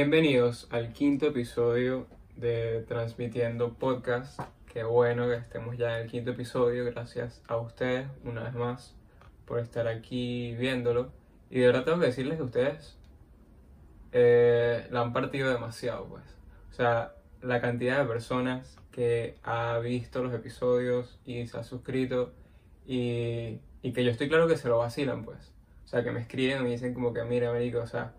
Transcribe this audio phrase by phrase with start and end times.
[0.00, 2.06] Bienvenidos al quinto episodio
[2.36, 4.38] de Transmitiendo Podcast.
[4.72, 6.84] Qué bueno que estemos ya en el quinto episodio.
[6.84, 8.94] Gracias a ustedes una vez más
[9.44, 11.10] por estar aquí viéndolo.
[11.50, 12.96] Y de verdad tengo que decirles que ustedes
[14.12, 16.22] eh, la han partido demasiado, pues.
[16.70, 22.32] O sea, la cantidad de personas que ha visto los episodios y se ha suscrito
[22.86, 25.52] y, que yo estoy claro que se lo vacilan, pues.
[25.86, 28.12] O sea, que me escriben y me dicen como que, mira, Américo, o sea,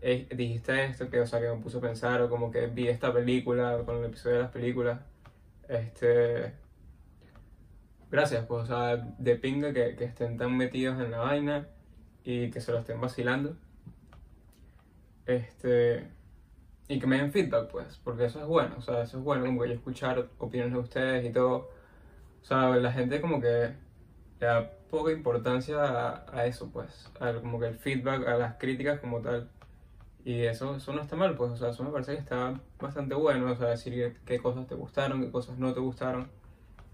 [0.00, 2.88] eh, dijiste esto, que, o sea, que me puso a pensar, o como que vi
[2.88, 5.00] esta película, con el episodio de las películas.
[5.68, 6.54] Este.
[8.10, 11.68] Gracias, pues, o sea, de pinga que, que estén tan metidos en la vaina
[12.24, 13.56] y que se lo estén vacilando.
[15.26, 16.08] Este.
[16.88, 19.44] Y que me den feedback, pues, porque eso es bueno, o sea, eso es bueno,
[19.44, 21.70] como que yo escuchar opiniones de ustedes y todo.
[22.42, 23.74] O sea, la gente como que
[24.40, 28.54] le da poca importancia a, a eso, pues, a, como que el feedback, a las
[28.56, 29.50] críticas como tal.
[30.28, 33.14] Y eso, eso no está mal, pues, o sea, eso me parece que está bastante
[33.14, 36.30] bueno, o sea, decir qué, cosas te gustaron, qué cosas no te gustaron.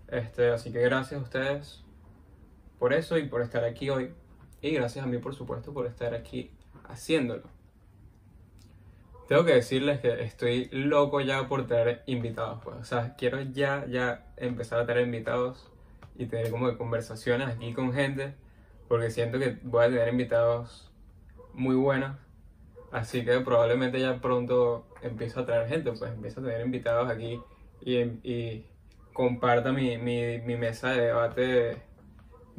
[0.07, 1.83] Este, así que gracias a ustedes
[2.79, 4.15] por eso y por estar aquí hoy.
[4.63, 6.53] Y gracias a mí, por supuesto, por estar aquí
[6.85, 7.43] haciéndolo.
[9.27, 12.77] Tengo que decirles que estoy loco ya por tener invitados, pues.
[12.77, 15.73] O sea, quiero ya, ya empezar a tener invitados
[16.15, 18.37] y tener como que conversaciones aquí con gente,
[18.87, 20.93] porque siento que voy a tener invitados
[21.53, 22.23] muy buenos.
[22.95, 27.41] Así que probablemente ya pronto empiezo a traer gente, pues empiezo a tener invitados aquí
[27.81, 28.67] y, y
[29.12, 31.77] comparta mi, mi, mi, mesa de debate de,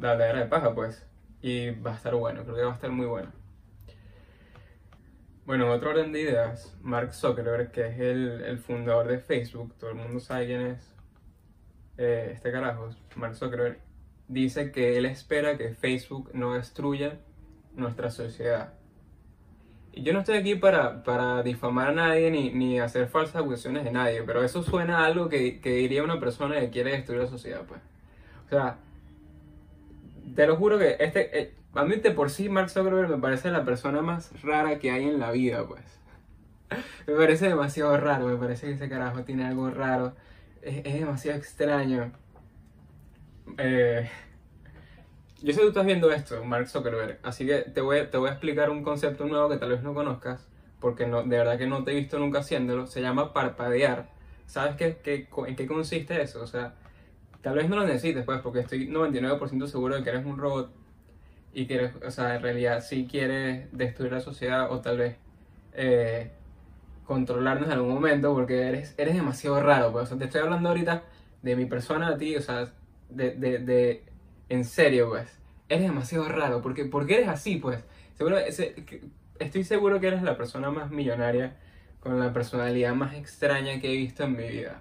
[0.06, 1.06] habladera de paja, pues.
[1.40, 3.32] Y va a estar bueno, creo que va a estar muy bueno.
[5.46, 9.74] Bueno, en otro orden de ideas, Mark Zuckerberg, que es el, el fundador de Facebook,
[9.78, 10.94] todo el mundo sabe quién es
[11.96, 13.78] eh, este carajo, Mark Zuckerberg,
[14.28, 17.20] dice que él espera que Facebook no destruya
[17.74, 18.74] nuestra sociedad.
[19.96, 23.92] Yo no estoy aquí para, para difamar a nadie ni, ni, hacer falsas acusaciones de
[23.92, 27.28] nadie, pero eso suena a algo que, que, diría una persona que quiere destruir la
[27.28, 27.80] sociedad, pues.
[28.46, 28.76] O sea,
[30.34, 33.50] te lo juro que este, eh, a mí de por sí Mark Zuckerberg me parece
[33.50, 35.82] la persona más rara que hay en la vida, pues.
[37.06, 40.14] me parece demasiado raro, me parece que ese carajo tiene algo raro
[40.66, 42.12] es, es demasiado extraño.
[43.58, 44.10] Eh,
[45.42, 48.28] yo sé que tú estás viendo esto, Mark Zuckerberg, así que te voy, te voy
[48.28, 50.46] a explicar un concepto nuevo que tal vez no conozcas,
[50.80, 52.86] porque no, de verdad que no te he visto nunca haciéndolo.
[52.86, 54.08] Se llama parpadear.
[54.46, 56.42] ¿Sabes qué, qué, en qué consiste eso?
[56.42, 56.74] O sea,
[57.42, 60.70] tal vez no lo necesites, pues, porque estoy 99% seguro de que eres un robot
[61.52, 65.16] y que eres, o sea, en realidad sí quieres destruir la sociedad o tal vez
[65.72, 66.30] eh,
[67.06, 69.92] controlarnos en algún momento porque eres, eres demasiado raro.
[69.92, 70.04] Pues.
[70.04, 71.04] O sea, te estoy hablando ahorita
[71.42, 72.72] de mi persona a ti, o sea,
[73.08, 74.04] de, de, de
[74.48, 75.28] en serio, pues.
[75.68, 76.62] Eres demasiado raro.
[76.62, 77.84] Porque, porque eres así, pues.
[78.14, 81.56] Seguro, estoy seguro que eres la persona más millonaria
[82.00, 84.80] con la personalidad más extraña que he visto en mi vida.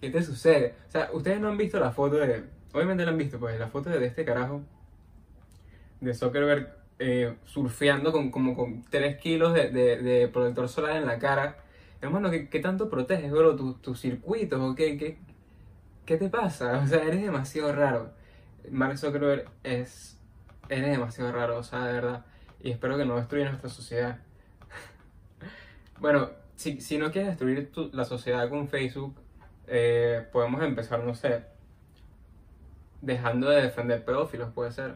[0.00, 0.74] ¿Qué te sucede?
[0.88, 2.44] O sea, ustedes no han visto la foto de.
[2.72, 4.62] Obviamente la han visto, pues, la foto de este carajo
[6.00, 11.06] de Zuckerberg eh, surfeando con como con 3 kilos de, de, de, protector solar en
[11.06, 11.58] la cara.
[12.00, 13.56] Hermano, ¿qué, qué tanto proteges, bro?
[13.56, 15.18] ¿Tus, tus circuitos o qué, qué,
[16.08, 16.78] qué te pasa?
[16.78, 18.10] O sea, eres demasiado raro.
[18.70, 20.18] Mark Zuckerberg es...
[20.70, 22.24] Eres demasiado raro, o sea, de verdad.
[22.62, 24.18] Y espero que no destruya nuestra sociedad.
[26.00, 29.16] bueno, si, si, no quieres destruir la sociedad con Facebook,
[29.66, 31.44] eh, podemos empezar, no sé,
[33.02, 34.94] dejando de defender pedófilos, puede ser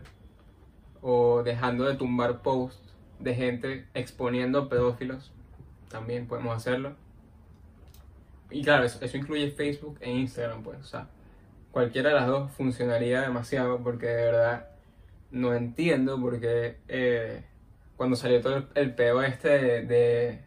[1.03, 5.31] o dejando de tumbar posts de gente exponiendo pedófilos,
[5.91, 6.95] también podemos hacerlo.
[8.53, 11.09] Y claro, eso, eso, incluye Facebook e Instagram, pues, o sea,
[11.71, 14.69] cualquiera de las dos funcionaría demasiado porque de verdad
[15.31, 17.45] no entiendo porque eh,
[17.97, 19.49] cuando salió todo el, el peo este
[19.83, 20.45] de,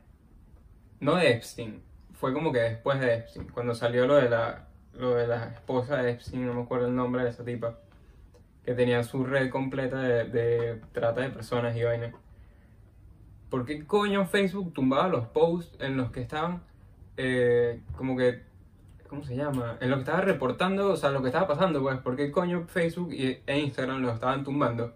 [0.99, 1.81] no de Epstein,
[2.13, 5.97] fue como que después de Epstein, cuando salió lo de la, lo de la esposa
[5.97, 7.79] de Epstein, no me acuerdo el nombre de esa tipa
[8.63, 12.13] que tenía su red completa de, de trata de personas y vaina.
[13.49, 16.63] ¿Por qué coño Facebook tumbaba los posts en los que estaban
[17.17, 18.43] eh, como que,
[19.07, 19.77] ¿cómo se llama?
[19.79, 22.65] En lo que estaba reportando, o sea, lo que estaba pasando, pues, ¿por qué coño
[22.67, 24.93] Facebook y, e Instagram los estaban tumbando?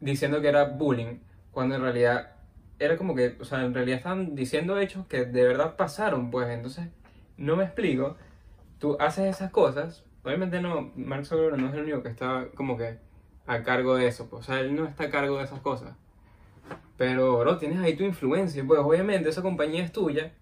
[0.00, 1.18] Diciendo que era bullying,
[1.50, 2.32] cuando en realidad
[2.78, 6.48] era como que, o sea, en realidad estaban diciendo hechos que de verdad pasaron, pues,
[6.48, 6.88] entonces,
[7.36, 8.16] no me explico.
[8.78, 12.78] Tú haces esas cosas, obviamente no, Mark Zuckerberg no es el único que está como
[12.78, 12.98] que
[13.46, 15.94] a cargo de eso, pues, o sea, él no está a cargo de esas cosas.
[16.96, 20.32] Pero, bro, tienes ahí tu influencia, pues obviamente esa compañía es tuya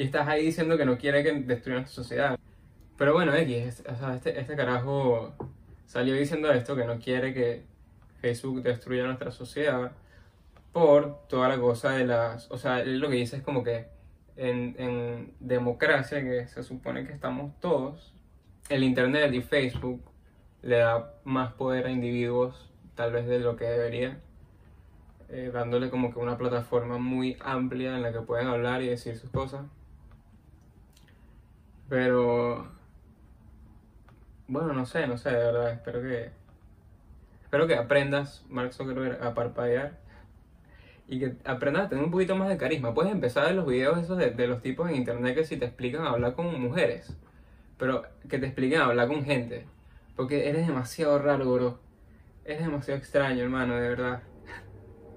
[0.00, 2.38] y estás ahí diciendo que no quiere que destruya nuestra sociedad.
[2.96, 3.82] Pero bueno, X,
[4.14, 5.34] este, este carajo
[5.84, 7.64] salió diciendo esto, que no quiere que
[8.22, 9.92] Facebook destruya nuestra sociedad.
[10.72, 13.88] por toda la cosa de las, o sea, él lo que dice es como que
[14.36, 18.14] en, en democracia, que se supone que estamos todos,
[18.70, 20.02] el Internet y Facebook
[20.62, 24.18] le da más poder a individuos tal vez de lo que debería,
[25.28, 29.18] eh, dándole como que una plataforma muy amplia en la que pueden hablar y decir
[29.18, 29.66] sus cosas.
[31.90, 32.68] Pero,
[34.46, 36.30] bueno, no sé, no sé, de verdad, espero que,
[37.42, 39.98] espero que aprendas, Mark Zuckerberg, a parpadear
[41.08, 42.94] y que aprendas a tener un poquito más de carisma.
[42.94, 45.64] Puedes empezar en los videos esos de, de los tipos en internet que si te
[45.64, 47.16] explican a hablar con mujeres,
[47.76, 49.66] pero que te expliquen a hablar con gente.
[50.14, 51.80] Porque eres demasiado raro, bro.
[52.44, 54.22] Eres demasiado extraño, hermano, de verdad.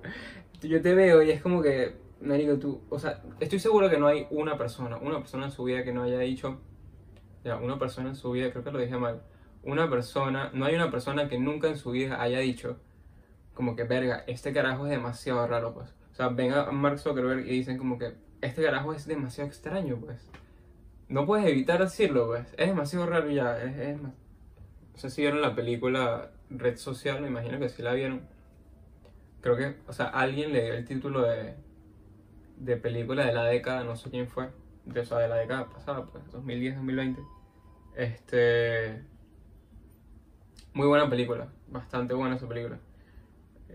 [0.64, 2.03] Yo te veo y es como que,
[2.38, 5.64] digo tú, o sea, estoy seguro que no hay una persona, una persona en su
[5.64, 6.60] vida que no haya dicho,
[7.44, 9.22] ya, una persona en su vida, creo que lo dije mal,
[9.64, 12.80] una persona, no hay una persona que nunca en su vida haya dicho,
[13.54, 15.94] como que, verga, este carajo es demasiado raro, pues.
[16.12, 19.98] O sea, ven a Mark Zuckerberg y dicen como que, este carajo es demasiado extraño,
[19.98, 20.30] pues.
[21.08, 22.48] No puedes evitar decirlo, pues.
[22.58, 24.14] Es demasiado raro ya, es, es No
[24.96, 28.22] sé si vieron la película Red Social, me imagino que sí la vieron.
[29.42, 31.56] Creo que, o sea, alguien le dio el título de,
[32.58, 34.50] de película de la década, no sé quién fue,
[34.86, 37.18] de, o sea, de la década pasada, pues, 2010-2020.
[37.96, 39.04] Este.
[40.74, 42.80] Muy buena película, bastante buena esa película.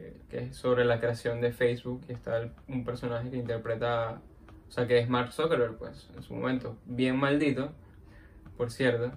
[0.01, 4.21] Eh, que es sobre la creación de Facebook y está un personaje que interpreta,
[4.69, 7.73] o sea, que es Mark Zuckerberg, pues, en su momento, bien maldito,
[8.57, 9.13] por cierto,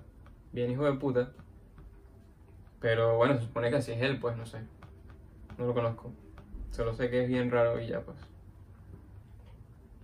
[0.52, 1.34] bien hijo de puta,
[2.80, 4.62] pero bueno, se supone que así es él, pues, no sé,
[5.60, 6.13] no lo conozco,
[6.72, 8.18] solo sé que es bien raro y ya, pues.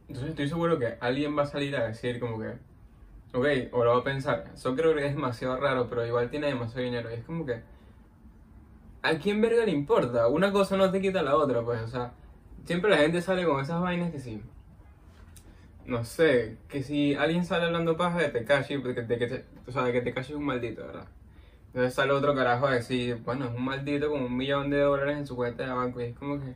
[0.08, 2.50] Entonces estoy seguro que alguien va a salir a decir como que,
[3.34, 7.10] ok, o lo va a pensar, Zuckerberg es demasiado raro, pero igual tiene demasiado dinero,
[7.12, 7.62] y es como que
[9.02, 10.28] ¿a quién verga le importa?
[10.28, 12.12] Una cosa no te quita la otra, pues, o sea,
[12.66, 14.42] siempre la gente sale con esas vainas que sí.
[15.86, 19.72] No sé, que si alguien sale hablando paja de Tekashi, de que, de que, o
[19.72, 21.08] sea, de que Tekashi es un maldito, ¿verdad?
[21.68, 25.18] Entonces sale otro carajo a decir, bueno, es un maldito con un millón de dólares
[25.18, 26.02] en su cuenta de banco.
[26.02, 26.56] Y es como que,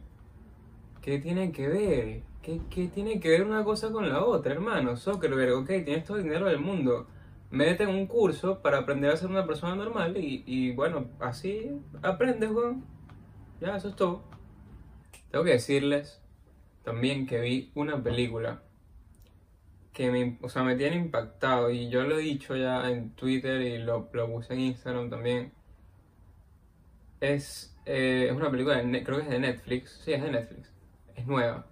[1.01, 2.21] ¿qué tiene que ver?
[2.41, 2.59] ¿Qué,
[2.93, 4.97] tiene que ver una cosa con la otra, hermano?
[4.97, 7.07] Zuckerberg, ok, tienes todo el dinero del mundo
[7.51, 11.69] métete en un curso para aprender a ser una persona normal y, y bueno, así
[12.01, 12.85] aprendes, weón.
[13.59, 14.23] Ya, eso es todo.
[15.29, 16.21] Tengo que decirles
[16.83, 18.63] también que vi una película
[19.93, 23.61] que me, o sea, me tiene impactado y yo lo he dicho ya en Twitter
[23.61, 25.53] y lo, lo puse en Instagram también.
[27.19, 30.71] Es, eh, es una película, de, creo que es de Netflix, sí, es de Netflix,
[31.15, 31.67] es nueva,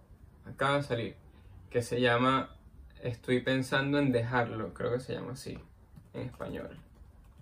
[0.50, 1.16] acaba de salir,
[1.70, 2.56] que se llama
[3.02, 5.58] Estoy pensando en dejarlo, creo que se llama así
[6.14, 6.78] en español.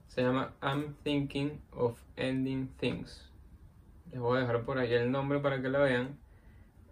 [0.07, 3.31] Se llama I'm Thinking of Ending Things.
[4.11, 6.17] Les voy a dejar por ahí el nombre para que la vean.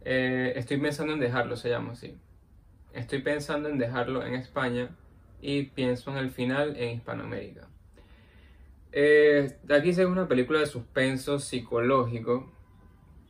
[0.03, 2.17] Eh, estoy pensando en dejarlo, se llama así.
[2.93, 4.89] Estoy pensando en dejarlo en España
[5.41, 7.67] y pienso en el final en Hispanoamérica.
[8.91, 12.51] Eh, aquí se ve una película de suspenso psicológico,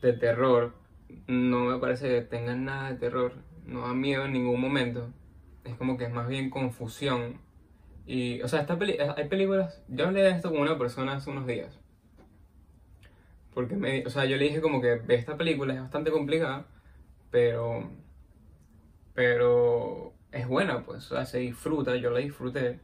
[0.02, 0.74] de terror.
[1.28, 3.34] No me parece que tenga nada de terror,
[3.66, 5.10] no da miedo en ningún momento.
[5.64, 7.40] Es como que es más bien confusión
[8.06, 9.82] y, o sea, esta peli hay películas.
[9.88, 11.80] Yo hablé de esto con una persona hace unos días.
[13.54, 16.68] Porque me, o sea, yo le dije como que esta película es bastante complicada,
[17.32, 17.90] pero.
[19.14, 22.80] Pero es buena, pues, o sea, se disfruta, yo la disfruté.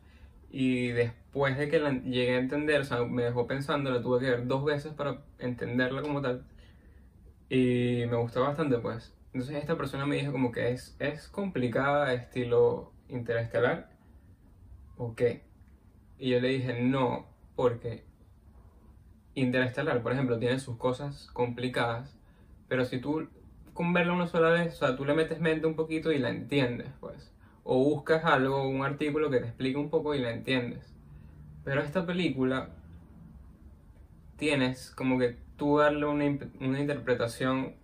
[0.49, 4.21] Y después de que la llegué a entender, o sea, me dejó pensando, la tuve
[4.21, 6.45] que ver dos veces para entenderla como tal.
[7.53, 9.13] Y me gustó bastante, pues.
[9.33, 13.89] Entonces esta persona me dijo como que es, es complicada, estilo interestelar
[14.95, 15.43] ¿o qué?
[16.17, 17.25] Y yo le dije, no,
[17.57, 18.05] porque
[19.35, 22.17] Interestelar, por ejemplo, tiene sus cosas complicadas,
[22.69, 23.27] pero si tú
[23.73, 26.29] con verla una sola vez, o sea, tú le metes mente un poquito y la
[26.29, 27.33] entiendes, pues.
[27.65, 30.93] O buscas algo, un artículo que te explique un poco y la entiendes.
[31.65, 32.69] Pero esta película
[34.37, 36.25] tienes como que tú darle una,
[36.59, 37.75] una interpretación,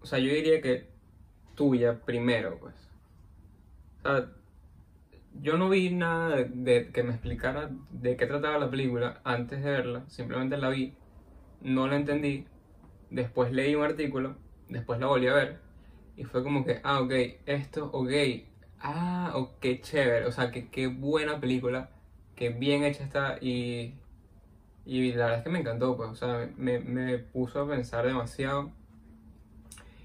[0.00, 0.88] o sea, yo diría que
[1.56, 2.76] tuya primero, pues.
[5.42, 9.68] Yo no vi nada de, que me explicara de qué trataba la película antes de
[9.68, 10.94] verla, simplemente la vi,
[11.60, 12.46] no la entendí,
[13.10, 14.36] después leí un artículo,
[14.68, 15.58] después la volví a ver
[16.16, 17.12] y fue como que, ah, ok,
[17.46, 18.12] esto, ok,
[18.78, 21.90] ah, ok, chévere, o sea, que qué buena película,
[22.36, 23.94] que bien hecha está y,
[24.86, 28.06] y la verdad es que me encantó, pues, o sea, me, me puso a pensar
[28.06, 28.70] demasiado.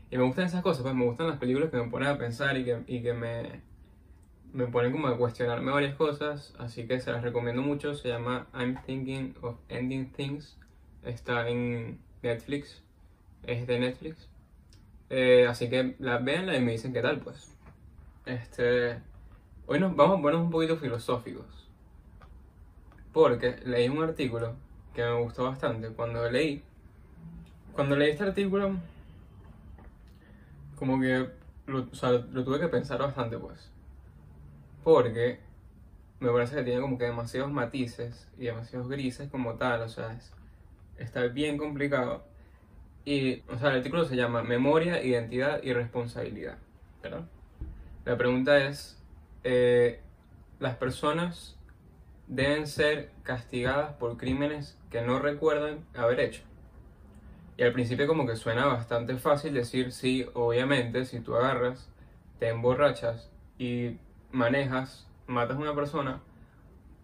[0.10, 2.58] Y me gustan esas cosas, pues me gustan las películas que me ponen a pensar
[2.58, 3.62] y que, y que me,
[4.54, 7.94] me ponen como a cuestionarme varias cosas, así que se las recomiendo mucho.
[7.94, 10.58] Se llama I'm Thinking of Ending Things.
[11.04, 12.82] Está en Netflix.
[13.44, 14.30] Es de Netflix.
[15.10, 17.56] Eh, así que la vean y me dicen qué tal, pues.
[18.26, 19.00] Este,
[19.68, 21.70] hoy nos vamos a poner un poquito filosóficos.
[23.12, 24.56] Porque leí un artículo
[25.06, 25.90] que me gustó bastante.
[25.90, 26.62] Cuando leí,
[27.74, 28.78] cuando leí este artículo,
[30.76, 31.30] como que
[31.68, 33.72] lo, o sea, lo tuve que pensar bastante, pues.
[34.84, 35.40] Porque
[36.20, 40.18] me parece que tiene como que demasiados matices y demasiados grises como tal, o sea,
[40.98, 42.24] está bien complicado.
[43.06, 46.58] Y, o sea, el artículo se llama Memoria, Identidad y Responsabilidad,
[47.02, 47.26] ¿verdad?
[48.06, 49.02] La pregunta es,
[49.44, 50.02] eh,
[50.60, 51.59] ¿las personas
[52.30, 56.44] deben ser castigadas por crímenes que no recuerdan haber hecho?
[57.58, 61.92] Y al principio como que suena bastante fácil decir sí, obviamente, si tú agarras,
[62.40, 63.98] te emborrachas y
[64.32, 66.22] manejas, matas a una persona,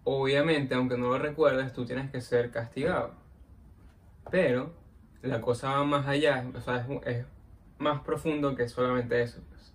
[0.04, 3.12] obviamente, aunque no lo recuerdes, tú tienes que ser castigado.
[4.30, 4.72] Pero
[5.20, 7.26] la cosa va más allá, o sea, es,
[7.78, 9.40] más profundo que solamente eso.
[9.50, 9.74] Pues.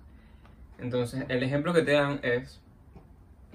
[0.79, 2.59] Entonces, el ejemplo que te dan es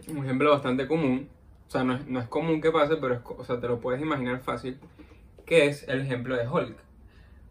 [0.06, 1.28] un ejemplo bastante común,
[1.66, 4.78] o sea, no es, común que pase, pero o sea, te lo puedes imaginar fácil,
[5.44, 6.76] que es el ejemplo de Hulk.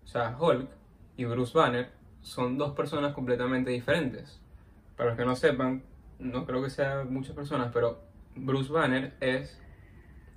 [0.06, 0.70] O sea, Hulk
[1.18, 1.92] y Bruce Banner
[2.22, 4.40] son dos personas completamente diferentes.
[4.96, 5.84] Para los que no sepan,
[6.20, 8.00] no creo que sean muchas personas, pero
[8.36, 9.60] Bruce Banner es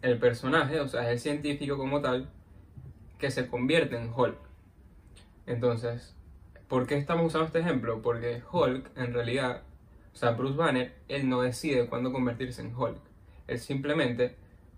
[0.03, 2.31] el personaje, o sea, es el científico como tal,
[3.19, 4.39] que se convierte en Hulk.
[5.47, 6.17] Entonces,
[6.69, 8.03] ¿por qué estamos usando este ejemplo?
[8.03, 9.63] Porque Hulk, en realidad,
[10.13, 13.08] o sea, Bruce Banner, él no decide cuándo convertirse en Hulk.
[13.49, 14.37] Él simplemente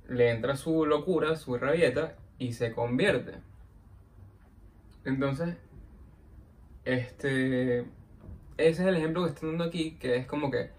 [0.09, 3.35] le entra su locura, su rabieta y se convierte.
[5.05, 5.57] Entonces,
[6.85, 7.87] este, ese
[8.57, 10.71] es el ejemplo que estoy dando aquí, que es como que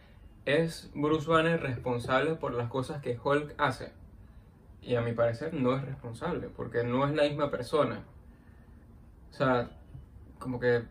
[0.46, 3.92] es Bruce Banner responsable por las cosas que Hulk hace.
[4.82, 8.04] Y a mi parecer no es responsable, porque no es la misma persona.
[9.30, 9.70] O sea,
[10.40, 10.84] como que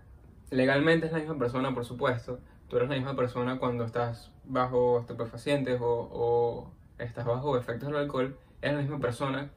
[0.50, 2.40] legalmente es la misma persona, por supuesto.
[2.68, 7.96] Tú eres la misma persona cuando estás bajo estupefacientes o, o estás bajo efectos del
[7.96, 8.38] alcohol.
[8.62, 9.50] Es la misma persona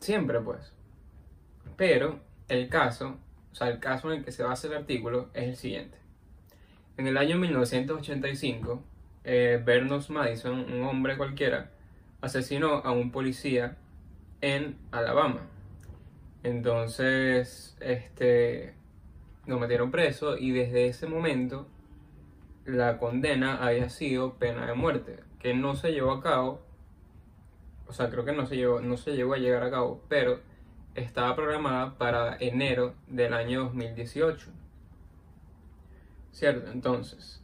[0.00, 0.72] siempre, pues.
[1.76, 3.16] Pero el caso,
[3.52, 5.98] o sea, el caso en el que se basa el artículo es el siguiente.
[6.96, 8.82] En el año 1985,
[9.24, 11.70] eh, Bernos Madison, un hombre cualquiera,
[12.20, 13.76] asesinó a un policía
[14.40, 15.40] en Alabama.
[16.42, 18.74] Entonces, este,
[19.46, 21.66] lo metieron preso y desde ese momento
[22.64, 26.62] la condena había sido pena de muerte, que no se llevó a cabo,
[27.88, 30.40] o sea, creo que no se, llevó, no se a llegar a cabo, pero
[30.94, 34.50] estaba programada para enero del año 2018.
[36.30, 36.70] ¿Cierto?
[36.70, 37.42] Entonces,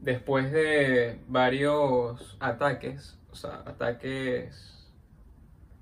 [0.00, 4.92] después de varios ataques, o sea, ataques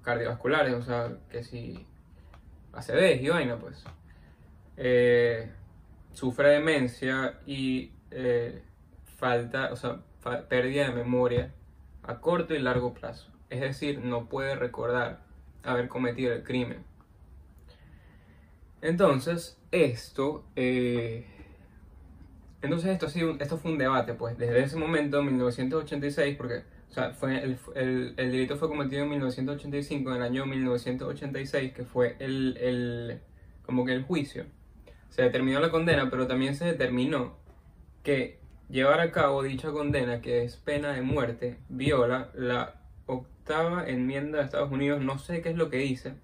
[0.03, 1.87] cardiovasculares, o sea, que si
[2.73, 3.85] ACV y vaina, pues,
[4.77, 5.51] eh,
[6.13, 8.63] sufre demencia y eh,
[9.17, 10.01] falta, o sea,
[10.49, 11.53] pérdida de memoria
[12.03, 13.31] a corto y largo plazo.
[13.51, 15.21] Es decir, no puede recordar
[15.63, 16.85] haber cometido el crimen.
[18.81, 21.27] Entonces, esto, eh,
[22.63, 26.95] entonces esto, ha sido, esto fue un debate, pues, desde ese momento, 1986, porque o
[26.95, 31.85] sea, fue el, el, el, delito fue cometido en 1985, en el año 1986, que
[31.85, 33.21] fue el, el,
[33.65, 34.45] como que el juicio.
[35.09, 37.39] Se determinó la condena, pero también se determinó
[38.03, 42.75] que llevar a cabo dicha condena, que es pena de muerte, viola la
[43.07, 46.15] octava enmienda de Estados Unidos, no sé qué es lo que dice,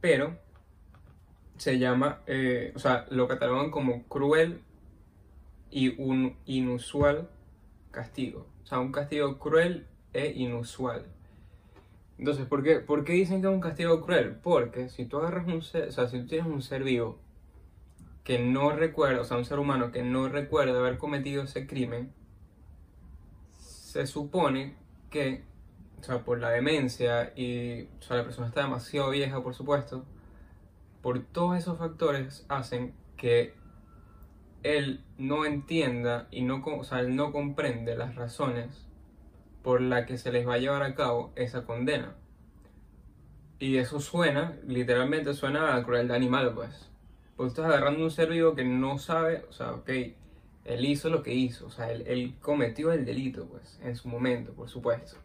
[0.00, 0.36] pero
[1.56, 4.60] se llama, eh, o sea, lo catalogan como cruel
[5.70, 7.28] y un inusual
[7.90, 8.46] castigo.
[8.62, 11.06] O sea, un castigo cruel e inusual.
[12.18, 14.36] Entonces, ¿por qué, ¿por qué dicen que es un castigo cruel?
[14.42, 17.18] Porque si tú agarras un ser, o sea, si tú tienes un ser vivo
[18.28, 22.12] que no recuerda, o sea, un ser humano que no recuerda haber cometido ese crimen,
[23.56, 24.76] se supone
[25.08, 25.46] que,
[25.98, 30.04] o sea, por la demencia y, o sea, la persona está demasiado vieja, por supuesto,
[31.00, 33.54] por todos esos factores hacen que
[34.62, 38.86] él no entienda y no, o sea, él no comprende las razones
[39.62, 42.14] por las que se les va a llevar a cabo esa condena.
[43.58, 46.90] Y eso suena, literalmente suena a crueldad animal, pues.
[47.38, 49.88] Porque estás agarrando un ser vivo que no sabe, o sea, ok,
[50.64, 54.08] él hizo lo que hizo, o sea, él, él cometió el delito, pues, en su
[54.08, 55.16] momento, por supuesto.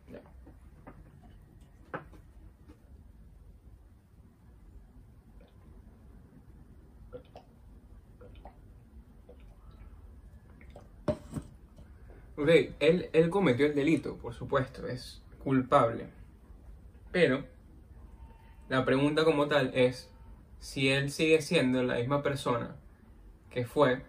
[12.37, 16.05] Ok, él, él cometió el delito, por supuesto, es culpable.
[17.11, 17.43] Pero
[18.69, 20.12] la pregunta como tal es
[20.63, 22.77] si él sigue siendo la misma persona
[23.49, 24.01] que fue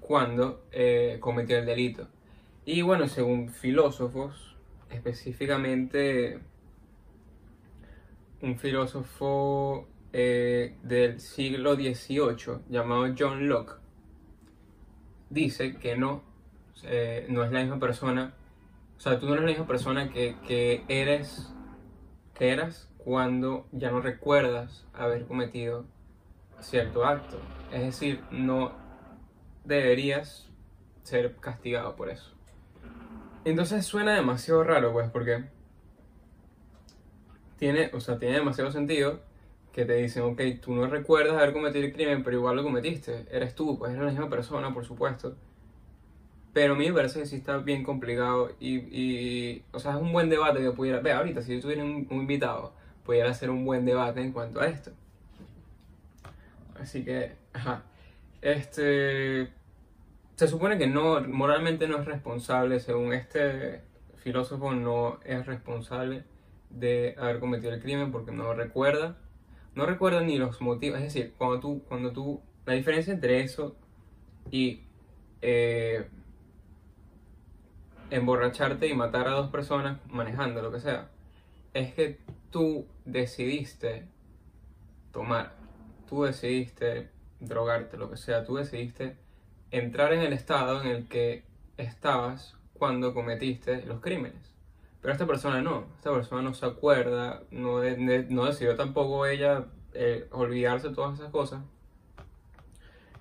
[0.00, 2.08] cuando eh, cometió el delito.
[2.66, 4.54] Y bueno, según filósofos,
[4.90, 6.40] específicamente
[8.42, 13.76] un filósofo eh, del siglo XVIII llamado John Locke,
[15.30, 16.22] dice que no,
[16.82, 18.34] eh, no es la misma persona,
[18.98, 21.50] o sea, tú no eres la misma persona que, que eres,
[22.34, 25.93] que eras cuando ya no recuerdas haber cometido
[26.64, 27.38] cierto acto.
[27.72, 28.72] Es decir, no
[29.64, 30.50] deberías
[31.02, 32.32] ser castigado por eso.
[33.44, 35.44] Entonces suena demasiado raro, pues, porque
[37.58, 39.20] tiene, o sea, tiene demasiado sentido
[39.72, 43.26] que te dicen, ok, tú no recuerdas haber cometido el crimen, pero igual lo cometiste.
[43.30, 45.36] Eres tú, pues eres la misma persona, por supuesto.
[46.52, 50.00] Pero a mí me parece que sí está bien complicado y, y o sea, es
[50.00, 51.00] un buen debate que pudiera...
[51.00, 52.72] Ve, ahorita, si yo tuviera un, un invitado,
[53.04, 54.92] pudiera hacer un buen debate en cuanto a esto.
[56.84, 57.82] Así que, ajá.
[58.42, 59.48] Este.
[60.36, 63.80] Se supone que no, moralmente no es responsable, según este
[64.16, 66.24] filósofo, no es responsable
[66.68, 69.16] de haber cometido el crimen porque no recuerda.
[69.74, 70.98] No recuerda ni los motivos.
[70.98, 72.42] Es decir, cuando tú, cuando tú.
[72.66, 73.76] La diferencia entre eso
[74.50, 74.82] y
[75.40, 76.06] eh,
[78.10, 81.08] emborracharte y matar a dos personas manejando, lo que sea,
[81.72, 82.18] es que
[82.50, 84.06] tú decidiste
[85.12, 85.54] tomar,
[86.08, 89.16] tú decidiste drogarte, lo que sea, tú decidiste
[89.70, 91.44] entrar en el estado en el que
[91.76, 94.54] estabas cuando cometiste los crímenes.
[95.00, 100.26] Pero esta persona no, esta persona no se acuerda, no, no decidió tampoco ella eh,
[100.30, 101.62] olvidarse de todas esas cosas.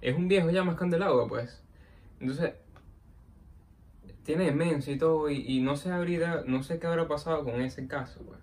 [0.02, 1.62] Es un viejo ya más candelado, pues.
[2.20, 2.54] Entonces,
[4.24, 7.88] tiene demencia y todo, y, no sé ahorita, no sé qué habrá pasado con ese
[7.88, 8.40] caso, pues.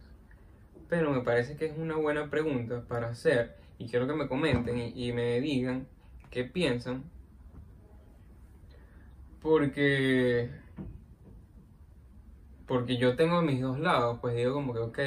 [0.88, 4.92] Pero me parece que es una buena pregunta para hacer, y quiero que me comenten
[4.94, 5.88] y, me digan
[6.30, 7.02] qué piensan.
[9.40, 10.50] Porque
[12.66, 14.98] porque yo tengo mis dos lados, pues digo como que, ok,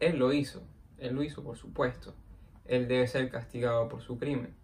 [0.00, 0.62] él, lo hizo,
[0.98, 2.14] él lo hizo por supuesto,
[2.64, 4.56] él debe ser castigado por su crimen.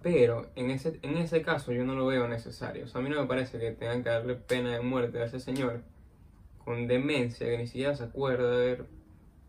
[0.00, 2.84] Pero en ese, en ese caso yo no lo veo necesario.
[2.84, 5.24] O sea, a mí no me parece que tengan que darle pena de muerte a
[5.24, 5.82] ese señor
[6.64, 8.86] con demencia que ni siquiera se acuerda de haber,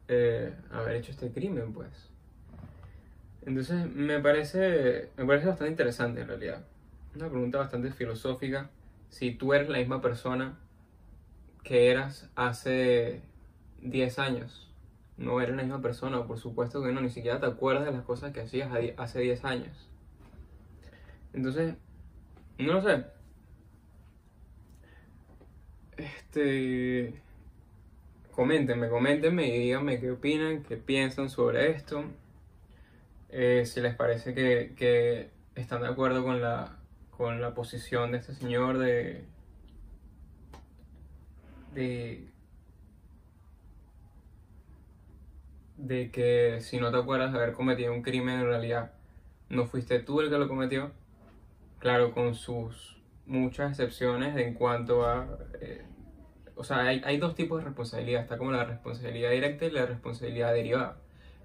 [0.07, 2.06] eh, haber hecho este crimen, pues.
[3.47, 6.65] Entonces me parece, me parece bastante interesante en realidad.
[7.15, 8.69] Una pregunta bastante filosófica.
[9.07, 10.59] Si tú eres la misma persona
[11.63, 13.21] que eras hace
[13.81, 14.69] 10 años,
[15.15, 18.03] no eres la misma persona, por supuesto que no, ni siquiera te acuerdas de las
[18.03, 19.89] cosas que hacías hace 10 años.
[21.31, 21.75] Entonces,
[22.57, 23.05] no lo sé.
[25.95, 27.21] Este.
[28.33, 32.03] Coméntenme, coméntenme y díganme qué opinan, qué piensan sobre esto.
[33.39, 36.79] Eh, si les parece que, que, están de acuerdo con la,
[37.11, 39.25] con la posición de este señor de.
[41.75, 42.31] de.
[46.11, 48.93] que si no te acuerdas de haber cometido un crimen, en realidad
[49.49, 50.91] no fuiste tú el que lo cometió
[51.77, 52.97] claro, con sus
[53.27, 55.27] muchas excepciones en cuanto a...
[55.61, 55.85] Eh,
[56.55, 58.23] o sea, hay, hay, dos tipos de responsabilidad.
[58.23, 60.97] Está como la responsabilidad directa y la responsabilidad derivada.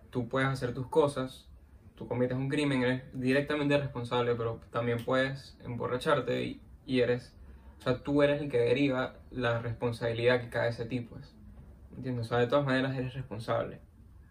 [0.08, 1.51] Tú puedes hacer tus cosas,
[2.02, 7.34] tú cometes un crimen, eres directamente responsable, pero también puedes emborracharte y, y eres...
[7.78, 11.16] O sea, tú eres el que deriva la responsabilidad que cae ese tipo.
[11.96, 12.26] ¿Entiendes?
[12.26, 13.80] O sea, de todas maneras eres responsable.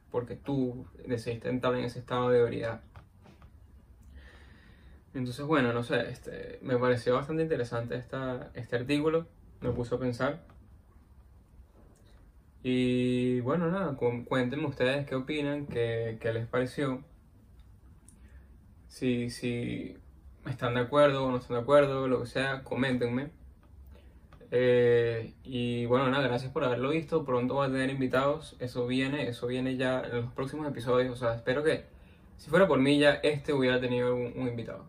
[0.10, 2.82] Porque tú decidiste entrar en ese estado de ebriedad.
[5.14, 9.28] Entonces, bueno, no sé, este, me pareció bastante interesante esta, este artículo,
[9.60, 10.44] me puso a pensar.
[12.64, 17.04] Y bueno, nada, cuéntenme ustedes qué opinan, qué, qué les pareció.
[18.92, 19.96] Si, si
[20.46, 23.30] están de acuerdo o no están de acuerdo, lo que sea, coméntenme.
[24.52, 27.24] Eh, y bueno, nada, gracias por haberlo visto.
[27.24, 28.58] Pronto voy a tener invitados.
[28.60, 31.14] Eso viene, eso viene ya en los próximos episodios.
[31.14, 31.86] O sea, espero que
[32.36, 34.84] si fuera por mí ya este hubiera tenido un invitado.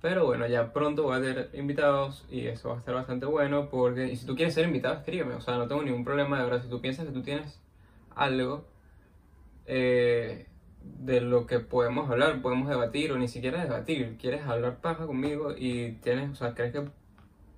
[0.00, 3.68] Pero bueno, ya pronto voy a tener invitados y eso va a estar bastante bueno
[3.68, 4.12] porque...
[4.12, 5.34] Y si tú quieres ser invitado, escríbeme.
[5.34, 6.62] O sea, no tengo ningún problema de verdad.
[6.62, 7.60] Si tú piensas que tú tienes
[8.14, 8.64] algo
[9.66, 10.46] eh,
[11.00, 14.16] de lo que podemos hablar, podemos debatir o ni siquiera debatir.
[14.20, 16.30] Quieres hablar paja conmigo y tienes...
[16.30, 16.82] O sea, crees que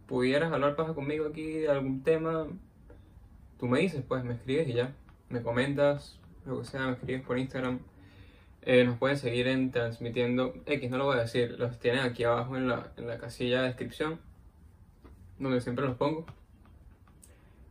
[0.07, 2.47] pudieras hablar paja conmigo aquí de algún tema,
[3.59, 4.95] tú me dices, pues me escribes y ya.
[5.29, 7.81] Me comentas, lo que sea, me escribes por Instagram.
[8.63, 12.25] Eh, nos pueden seguir en transmitiendo X, no lo voy a decir, los tienen aquí
[12.25, 14.19] abajo en la, en la casilla de descripción,
[15.39, 16.27] donde siempre los pongo.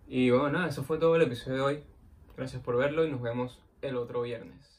[0.08, 1.84] Y bueno, nada, eso fue todo el episodio de hoy.
[2.38, 4.75] Gracias por verlo y nos vemos el otro viernes.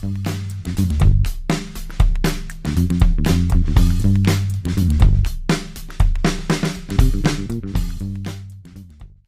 [0.00, 0.29] Thank you.